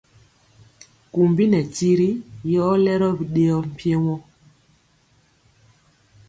Kumbi 1.11 1.43
nɛ 1.51 1.59
tiri 1.75 2.09
yɔ 2.51 2.63
lero 2.83 3.07
bidɛɛɔ 3.19 3.59
mpiemo. 3.71 4.15